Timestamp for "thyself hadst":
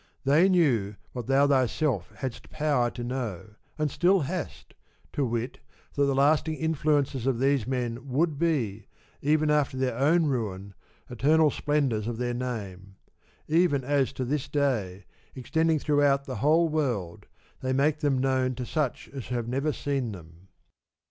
1.45-2.49